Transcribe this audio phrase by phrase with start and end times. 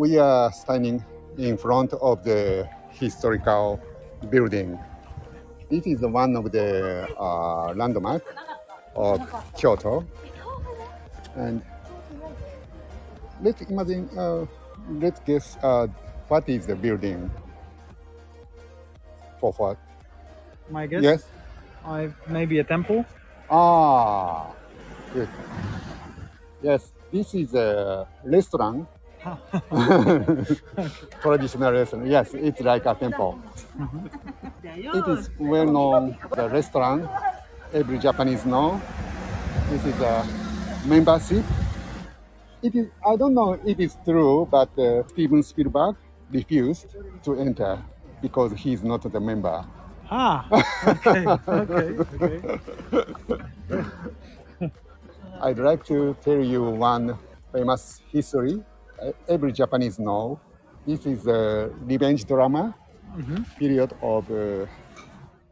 [0.00, 1.04] we are standing
[1.36, 3.78] in front of the historical
[4.30, 4.78] building.
[5.68, 8.24] This is one of the uh, landmark
[8.96, 9.20] of
[9.54, 10.06] Kyoto.
[11.36, 11.60] And
[13.42, 14.46] let's imagine, uh,
[14.88, 15.86] let's guess uh,
[16.28, 17.30] what is the building
[19.38, 19.76] for what?
[20.70, 21.02] My guess.
[21.02, 21.28] Yes?
[21.84, 23.04] I maybe a temple.
[23.50, 24.48] Ah,
[25.12, 25.28] good.
[26.62, 28.88] Yes, this is a restaurant.
[31.20, 32.06] Traditional restaurant.
[32.06, 33.38] Yes, it's like a temple.
[34.64, 37.08] It is well known the restaurant.
[37.72, 38.80] Every Japanese know.
[39.68, 40.26] This is a
[40.86, 41.44] membership.
[42.62, 42.86] It is.
[43.06, 45.96] I don't know if it's true, but uh, Steven Spielberg
[46.30, 47.82] refused to enter
[48.22, 49.64] because he's not the member.
[50.10, 50.46] Ah.
[50.86, 51.26] Okay.
[51.26, 51.96] okay.
[52.02, 52.58] Okay.
[55.42, 57.16] I'd like to tell you one
[57.52, 58.62] famous history.
[59.02, 60.38] Uh, Every Japanese know
[60.86, 62.74] this is a revenge drama
[63.58, 64.66] period of uh,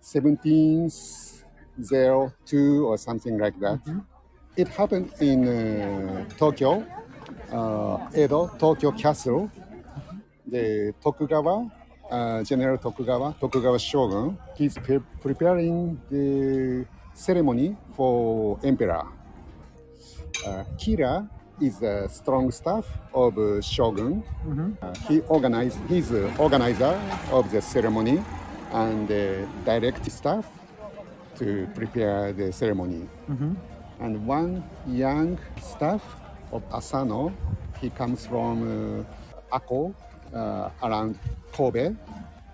[0.00, 3.80] 1702 or something like that.
[4.56, 6.84] It happened in uh, Tokyo,
[7.52, 9.50] uh, Edo, Tokyo Castle.
[10.50, 11.70] The Tokugawa,
[12.10, 19.04] uh, General Tokugawa, Tokugawa Shogun, he's pre- preparing the ceremony for emperor.
[20.46, 21.28] Uh, Kira
[21.60, 24.22] is a strong staff of uh, Shogun.
[24.82, 26.98] Uh, he organized, he's the organizer
[27.30, 28.22] of the ceremony
[28.72, 30.46] and uh, direct staff
[31.36, 33.08] to prepare the ceremony.
[34.00, 36.02] And one young staff
[36.52, 37.32] of Asano,
[37.80, 39.04] he comes from
[39.50, 39.94] uh, Ako,
[40.34, 41.18] uh, around
[41.52, 41.94] Kobe,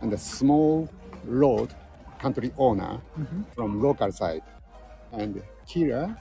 [0.00, 0.88] and a small
[1.26, 1.74] road
[2.18, 3.00] country owner
[3.54, 4.42] from local side.
[5.12, 6.16] And Kira,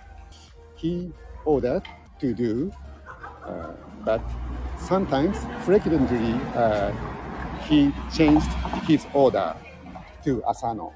[0.75, 1.11] he
[1.45, 1.83] ordered
[2.23, 2.71] to do,
[3.45, 3.73] uh,
[4.05, 4.21] but
[4.79, 5.35] sometimes
[5.67, 6.91] frequently uh,
[7.67, 8.47] he changed
[8.87, 9.53] his order
[10.23, 10.93] to Asano.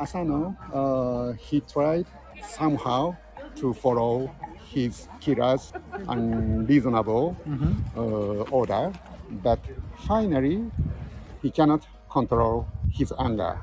[0.00, 2.06] Asano, uh, he tried
[2.42, 3.16] somehow
[3.56, 4.30] to follow
[4.74, 5.72] his Kira's
[6.08, 7.36] unreasonable
[7.96, 8.00] uh,
[8.58, 8.92] order,
[9.42, 9.60] but
[10.06, 10.58] finally
[11.42, 13.54] he cannot control his anger.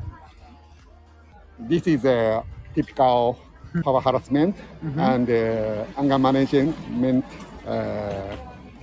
[1.59, 3.37] This is a typical
[3.81, 4.55] power harassment
[4.97, 7.25] and uh, anger management
[7.67, 8.35] uh,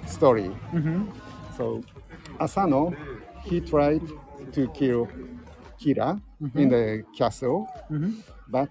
[0.07, 0.51] story.
[1.57, 1.83] So
[2.41, 2.95] Asano,
[3.45, 4.03] he tried
[4.53, 5.09] to kill
[5.81, 6.21] Kira
[6.57, 7.69] in the castle,
[8.49, 8.69] but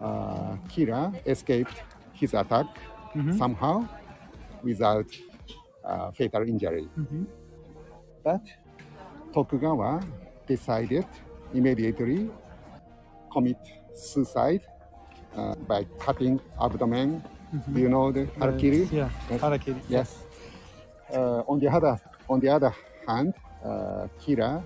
[0.00, 1.82] uh, Kira escaped
[2.12, 2.66] his attack
[3.28, 3.86] somehow
[4.62, 5.06] without
[5.84, 6.88] uh, fatal injury.
[8.24, 8.42] But
[9.32, 10.00] Tokugawa
[10.46, 11.06] decided
[11.54, 12.30] immediately
[13.32, 13.58] commit
[13.94, 14.62] suicide
[15.36, 17.22] uh, by cutting abdomen.
[17.72, 18.90] Do you know the harakiri?
[18.92, 19.10] Yeah.
[19.30, 19.40] Yes.
[19.40, 19.80] Harakiri.
[19.88, 20.18] Yes.
[21.12, 21.98] Uh, on the other
[22.28, 22.72] on the other
[23.06, 24.62] hand, uh, Kira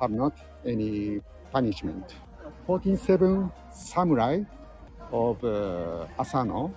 [0.00, 1.20] have not any
[1.52, 2.14] punishment.
[2.66, 4.40] 47 samurai
[5.12, 6.72] of uh, Asano,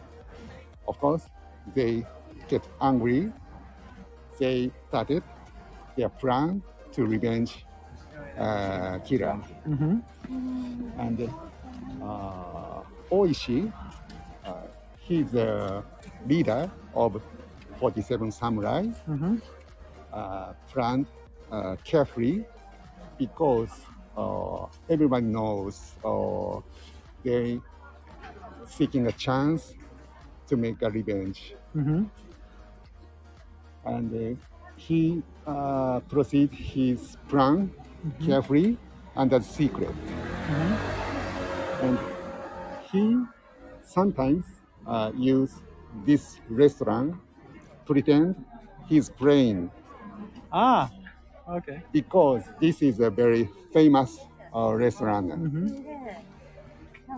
[0.88, 1.28] of course,
[1.76, 2.06] they
[2.48, 3.32] get angry.
[4.40, 5.24] They started
[5.98, 6.62] their plan
[6.94, 7.66] to revenge
[8.38, 9.42] uh, Kira.
[10.98, 11.30] And
[12.02, 12.82] uh,
[13.12, 13.72] Oishi,
[14.46, 14.54] uh,
[15.00, 15.84] he's the
[16.28, 17.22] leader of
[17.80, 18.88] 47 samurai,
[20.14, 21.06] uh, planned
[21.52, 22.46] uh, carefully
[23.18, 23.72] because
[24.18, 26.60] uh, everybody knows uh,
[27.24, 27.60] they
[28.66, 29.74] seeking a chance
[30.48, 31.56] to make a revenge.
[33.86, 34.40] And uh,
[34.76, 37.72] he uh, proceed his plan
[38.26, 38.78] carefully
[39.16, 39.94] and as secret.
[41.82, 42.00] And
[42.92, 43.24] he
[43.84, 44.46] sometimes
[44.86, 45.54] uh, use
[46.06, 47.16] this restaurant
[47.86, 48.36] to pretend
[48.88, 49.72] he's praying
[50.52, 50.90] Ah.
[51.50, 51.82] Okay.
[51.94, 54.20] because this is a very famous
[54.54, 55.32] uh, restaurant.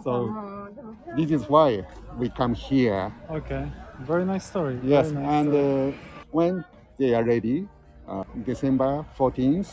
[0.04, 0.70] So
[1.16, 1.86] this is why
[2.18, 3.12] we come here.
[3.30, 3.68] Okay.
[4.02, 4.80] Very nice story.
[4.84, 5.90] Yes, nice and story.
[5.90, 5.98] uh,
[6.32, 6.66] when
[6.98, 7.68] they are ready,
[8.08, 9.68] uh, December 14th,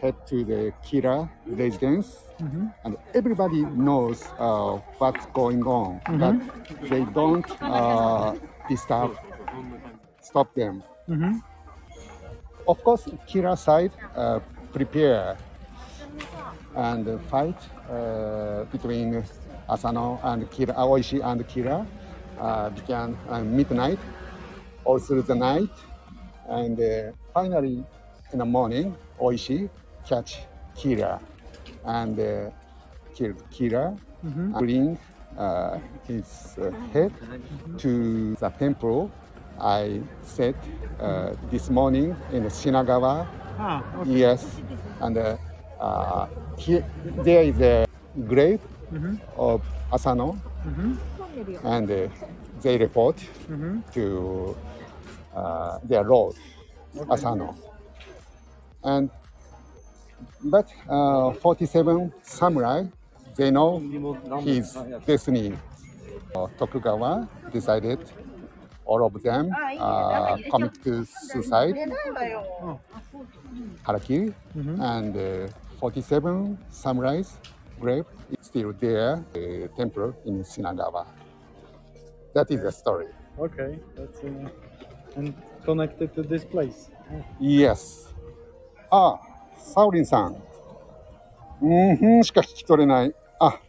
[0.00, 2.24] head to the Kira residence,
[2.84, 6.36] and everybody knows uh, what's going on, but
[6.90, 8.34] they don't uh,
[8.68, 9.16] disturb,
[10.20, 10.82] stop them.
[12.68, 14.40] Of course, Kira side uh,
[14.72, 15.36] prepare
[16.74, 17.56] and fight
[17.90, 19.24] uh, between
[19.68, 21.86] Asano and Kira, Oishi and Kira
[22.38, 23.98] uh, began at midnight
[24.84, 25.70] all through the night.
[26.48, 27.82] And uh, finally,
[28.32, 29.70] in the morning, Oishi
[30.08, 30.38] catch
[30.76, 31.20] Kira
[31.84, 32.50] and uh,
[33.14, 34.98] killed Kira and bring
[35.38, 37.12] uh, his uh, head
[37.78, 39.10] to the temple
[39.60, 40.54] I said
[41.00, 43.26] uh, this morning in Shinagawa.
[43.58, 44.10] Ah, okay.
[44.10, 44.44] Yes,
[45.00, 45.36] and uh,
[45.80, 46.26] uh,
[46.58, 46.84] here,
[47.24, 47.86] there is a
[48.28, 48.60] grave
[48.92, 49.18] Mhm.
[49.36, 50.98] of Asano, Mhm.
[51.64, 52.08] and uh,
[52.62, 53.16] they report
[53.48, 53.82] Mhm.
[53.94, 54.56] to
[55.34, 56.36] uh, their lord
[57.10, 57.54] Asano.
[58.84, 59.10] And
[60.44, 62.84] but uh, 47 samurai,
[63.36, 63.78] they know
[64.42, 65.52] his destiny.
[66.34, 67.98] Uh, Tokugawa decided
[68.84, 69.50] all of them
[69.80, 71.74] uh, commit to suicide,
[73.84, 74.80] harakiri, Mhm.
[74.80, 75.48] and uh,
[75.80, 77.38] 47 samurais
[77.80, 81.04] grave is still there, the temple in Shinagawa.
[82.34, 83.08] That is the story.
[83.38, 84.48] Okay, that's uh,
[85.16, 85.34] and
[85.64, 86.90] connected to this place.
[87.40, 88.12] Yes.
[88.90, 89.18] あ、
[89.56, 90.36] サウリンさん。
[91.62, 93.14] うんふんしか聞き取れない。
[93.40, 93.60] あ、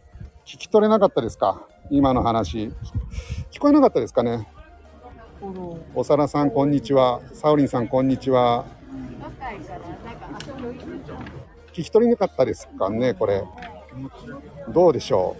[0.44, 2.72] 聞き取れなかったですか今の話。
[3.50, 4.46] 聞こえなかったですかね
[5.94, 7.20] おさらさん、こんにちは。
[7.32, 8.66] サウリンさん、こんにちは。
[11.72, 13.42] 聞き取れなかったですかねこれ。
[14.68, 15.36] どうでしょ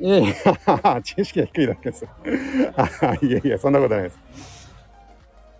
[0.00, 2.06] ういやいや、知識が低いだけです。
[3.22, 4.18] いやいや、そんなことないです。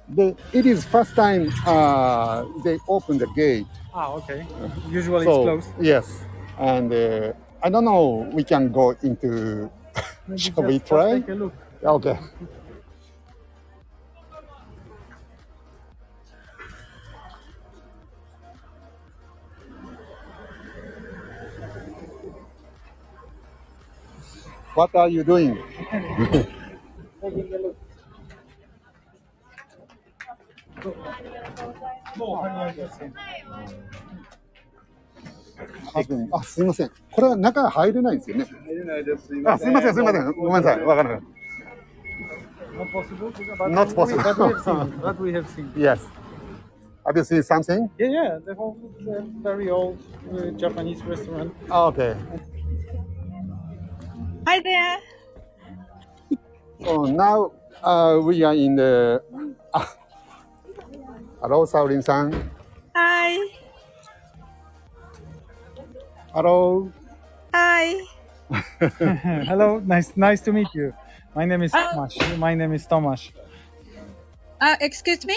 [0.08, 3.66] で、it is first time、uh, they open the gate.
[3.92, 4.46] Ah, okay.
[4.90, 5.68] Usually So, it's closed.
[5.80, 6.26] yes.
[6.58, 9.70] And uh, I don't know, we can go into.
[10.36, 11.20] Shall we try?
[11.20, 11.54] Take a look.
[11.82, 12.18] Okay.
[24.74, 25.58] What are you doing?
[36.32, 36.90] あ、すいません。
[37.12, 38.46] これは中入れないんですよね。
[39.46, 40.32] あ、すいません、すいません。
[40.32, 40.80] ごめんなさい。
[40.82, 41.20] わからない。
[42.74, 43.30] Not possible.
[43.70, 44.22] Not we- possible.
[44.22, 45.00] But we have seen.
[45.00, 45.72] But we have seen.
[45.76, 46.00] Yes.
[47.06, 47.90] Have you seen something?
[47.98, 48.38] Yeah, yeah.
[48.44, 48.76] The whole
[49.06, 49.98] uh, very old
[50.32, 51.52] uh, Japanese restaurant.
[51.70, 52.16] Oh, okay.
[54.48, 54.98] Hi there.
[56.82, 59.22] So now uh, we are in the.
[59.72, 59.94] Ah.
[61.44, 62.32] Hello, Saorin san.
[62.96, 63.36] Hi.
[66.32, 66.90] Hello.
[67.52, 68.00] Hi.
[69.50, 70.94] Hello, nice, nice to meet you.
[71.34, 71.90] My name is Ah.
[71.92, 72.38] Tomasz.
[72.38, 73.30] My name is Tomasz.
[74.58, 75.36] Uh, excuse me?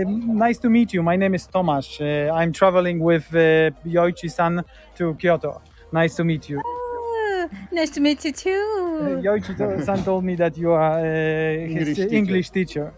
[0.00, 1.02] Um, nice to meet you.
[1.02, 2.00] My name is Tomasz.
[2.00, 4.64] Uh, I'm traveling with uh, Yoichi-san
[4.96, 5.60] to Kyoto.
[5.92, 6.62] Nice to meet you.
[6.64, 9.20] Oh, nice to meet you Uh, too.
[9.22, 12.14] Yoichi-san told me that you are uh, his English teacher.
[12.16, 12.94] English teacher.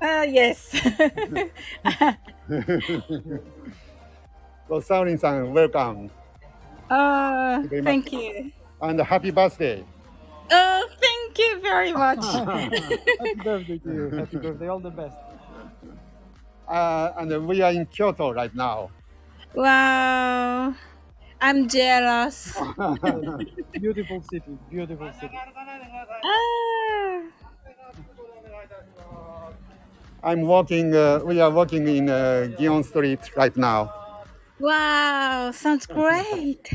[0.00, 0.70] Uh, yes.
[4.68, 6.10] So Saorin san, welcome
[6.90, 8.52] uh, very thank you.
[8.80, 9.84] and happy birthday.
[10.50, 12.24] Oh, thank you very much.
[13.18, 14.10] Happy birthday to you.
[14.16, 14.68] Happy birthday.
[14.68, 15.16] All the best.
[16.66, 18.90] Uh, and we are in Kyoto right now.
[19.54, 20.74] wow.
[21.40, 22.56] I'm jealous.
[23.78, 24.58] Beautiful city.
[24.68, 25.38] Beautiful city.
[26.24, 26.57] Ah,
[30.22, 30.94] I'm walking.
[30.94, 33.90] Uh, we are walking in uh, Gion Street right now.
[34.60, 35.50] wow.
[35.52, 36.68] Sounds great.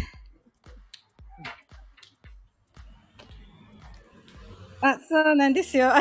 [4.86, 5.92] あ、そうなんですよ。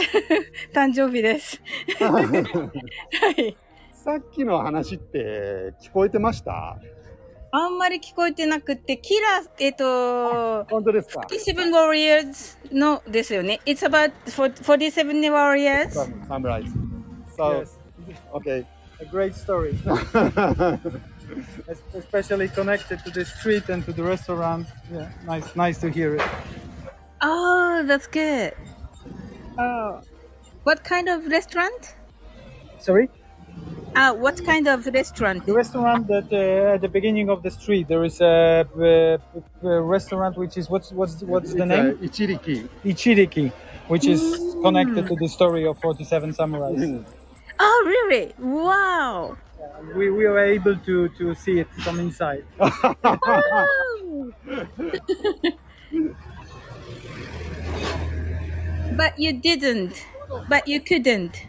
[0.75, 1.63] 誕生日です。
[2.01, 3.57] はい。
[3.93, 6.77] さっきの話って聞こえてました
[7.53, 13.61] あんまり聞こえてなくて、キラー、えっ、と、本当ですか47 Warriors のですよね。
[13.67, 15.91] It's about 47 Warriors.
[16.27, 16.82] Summarize.
[17.37, 17.79] So, Yes.
[18.35, 18.67] okay.
[19.01, 19.79] A great story.
[21.95, 24.67] Especially connected to the street and to the restaurant.
[24.93, 26.23] Yeah, nice, nice to hear it.
[27.23, 28.55] Oh, that's good.
[29.59, 30.03] Oh.
[30.65, 31.95] What kind of restaurant?
[32.79, 33.09] Sorry,
[33.97, 35.45] Ah, what kind of restaurant?
[35.45, 39.19] the restaurant that uh, at the beginning of the street there is a, uh
[39.67, 41.89] uh restaurant which is what's what's what's the It's, name?
[41.91, 42.69] uh, Ichiriki.
[42.85, 43.53] Ichiriki,
[43.93, 44.23] which is
[44.63, 46.83] connected to the story of 47 samurais.
[47.59, 48.33] Oh, really?
[48.39, 49.37] Wow.
[49.95, 52.45] We, we were able to to see it from inside.
[58.97, 60.07] But you didn't.
[60.49, 61.47] But you couldn't.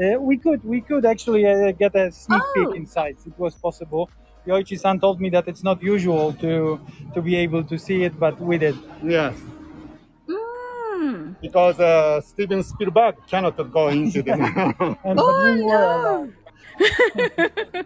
[0.00, 2.52] Uh, we could we could actually uh, get a sneak Oh.
[2.54, 3.16] peek inside.
[3.26, 4.08] It was possible.
[4.46, 6.80] Yoichi-san told me that it's not usual to
[7.14, 8.76] to be able to see it, but we did.
[9.02, 9.34] Yes.
[11.40, 14.34] Because uh, Steven Spielberg cannot go into the.
[15.04, 16.32] And Oh we were allowed.
[16.78, 17.82] no.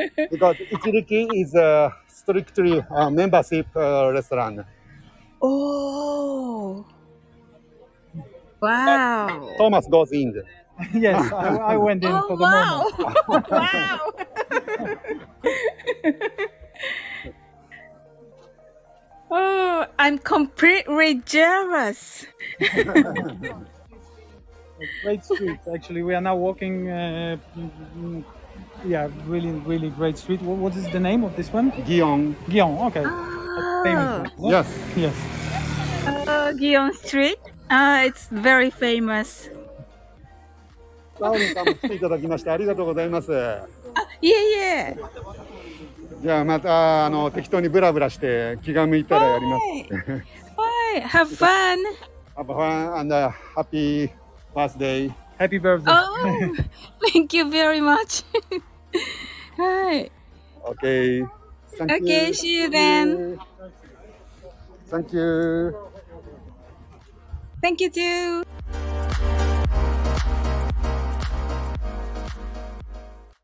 [0.30, 4.60] because Ichiriki is a strictly uh, membership uh, restaurant.
[5.42, 6.86] Oh.
[8.60, 9.54] Wow.
[9.58, 10.42] Thomas goes in.
[10.94, 12.86] yes, I, I went in Oh, for the wow.
[13.28, 13.50] moment.
[13.50, 13.98] wow.
[19.34, 22.26] Oh, I'm completely jealous.
[25.02, 26.02] great street, actually.
[26.02, 26.90] We are now walking.
[26.90, 28.22] Uh, mm,
[28.84, 30.42] yeah, really, really great street.
[30.42, 31.72] What is the name of this one?
[31.88, 32.34] Gion.
[32.46, 32.78] Gion.
[32.88, 33.04] okay.
[33.06, 34.26] Oh.
[34.38, 34.68] Yes.
[34.96, 35.14] Yes.
[36.06, 37.38] Uh, Street.
[37.70, 39.48] Uh, it's very famous.
[44.20, 44.96] Yeah, yeah.
[46.22, 49.62] じゃあまたあの適当にブラブラして気が向いたらやります。
[50.56, 51.00] Hi.
[51.00, 51.78] Have fun.
[52.36, 54.12] Have fun and uh, happy
[54.54, 55.12] birthday.
[55.38, 55.90] Happy birthday.
[55.90, 56.54] Oh,
[57.12, 58.22] thank you very much.
[59.58, 60.10] Hi.
[60.64, 61.24] Okay.
[61.76, 61.96] Thank you.
[61.96, 63.38] Okay, see you then.
[64.86, 65.74] Thank you.
[67.60, 68.44] Thank you too.